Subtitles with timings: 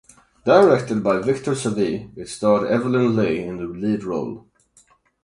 [0.45, 4.47] Directed by Victor Saville it starred Evelyn Laye in the lead role.